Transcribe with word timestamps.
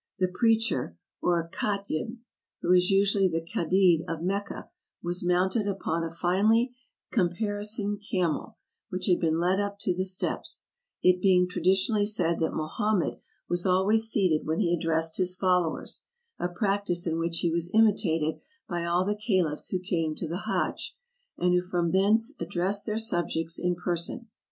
The 0.17 0.27
preacher, 0.33 0.97
or 1.21 1.47
Khatyb, 1.53 2.17
who 2.63 2.71
is 2.71 2.89
usually 2.89 3.29
th^ 3.29 3.47
Kadid 3.47 4.03
of 4.11 4.23
Mecca, 4.23 4.71
was 5.03 5.23
mounted 5.23 5.67
upon 5.67 6.03
a 6.03 6.09
finely 6.09 6.73
caparisoned 7.13 8.01
camel, 8.09 8.57
which 8.89 9.05
had 9.05 9.19
been 9.19 9.37
led 9.37 9.59
up 9.59 9.77
to 9.81 9.95
the 9.95 10.03
steps; 10.03 10.69
it 11.03 11.21
being 11.21 11.47
traditionally 11.47 12.07
said 12.07 12.39
that 12.39 12.49
Mohammed 12.55 13.19
was 13.47 13.67
always 13.67 14.09
seated 14.09 14.43
when 14.47 14.57
he 14.59 14.73
addressed 14.73 15.17
his 15.17 15.35
followers, 15.35 16.01
a 16.39 16.49
practice 16.49 17.05
in 17.05 17.19
which 17.19 17.41
he 17.41 17.51
was 17.51 17.69
imitated 17.71 18.41
by 18.67 18.83
all 18.83 19.05
the 19.05 19.13
caliphs 19.15 19.69
who 19.69 19.77
came 19.77 20.15
to 20.15 20.27
the 20.27 20.45
Hadj, 20.47 20.95
and 21.37 21.53
who 21.53 21.61
from 21.61 21.91
thence 21.91 22.33
addressed 22.39 22.87
their 22.87 22.97
subjects 22.97 23.59
in 23.59 23.75
per 23.75 23.95
son. 23.95 24.29